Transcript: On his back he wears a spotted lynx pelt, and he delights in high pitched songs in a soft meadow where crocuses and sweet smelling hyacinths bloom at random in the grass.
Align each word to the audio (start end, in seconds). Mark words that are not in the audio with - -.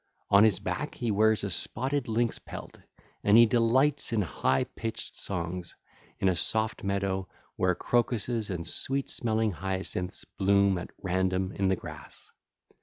On 0.31 0.43
his 0.43 0.57
back 0.57 0.95
he 0.95 1.11
wears 1.11 1.43
a 1.43 1.51
spotted 1.51 2.07
lynx 2.07 2.39
pelt, 2.39 2.79
and 3.23 3.37
he 3.37 3.45
delights 3.45 4.11
in 4.11 4.23
high 4.23 4.63
pitched 4.63 5.15
songs 5.15 5.75
in 6.19 6.27
a 6.27 6.35
soft 6.35 6.83
meadow 6.83 7.27
where 7.55 7.75
crocuses 7.75 8.49
and 8.49 8.65
sweet 8.65 9.11
smelling 9.11 9.51
hyacinths 9.51 10.25
bloom 10.39 10.79
at 10.79 10.89
random 11.03 11.51
in 11.51 11.67
the 11.67 11.75
grass. 11.75 12.31